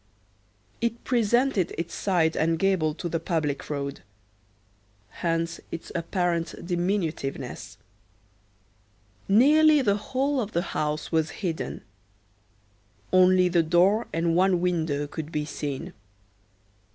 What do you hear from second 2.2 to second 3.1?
and gable to